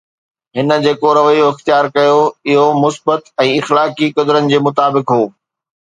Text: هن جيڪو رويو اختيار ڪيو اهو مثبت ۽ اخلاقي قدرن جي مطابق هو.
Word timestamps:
هن 0.59 0.69
جيڪو 0.85 1.09
رويو 1.17 1.45
اختيار 1.51 1.85
ڪيو 1.97 2.17
اهو 2.51 2.65
مثبت 2.83 3.31
۽ 3.49 3.55
اخلاقي 3.61 4.13
قدرن 4.19 4.53
جي 4.55 4.67
مطابق 4.69 5.19
هو. 5.19 5.27